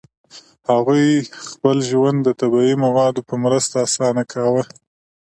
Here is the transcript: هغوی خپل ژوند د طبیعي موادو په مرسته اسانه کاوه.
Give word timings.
هغوی 0.69 1.07
خپل 1.51 1.77
ژوند 1.89 2.17
د 2.23 2.29
طبیعي 2.41 2.75
موادو 2.85 3.21
په 3.29 3.35
مرسته 3.43 3.75
اسانه 3.87 4.23
کاوه. 4.33 4.63